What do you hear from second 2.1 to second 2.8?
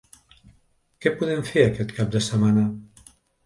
de setmana?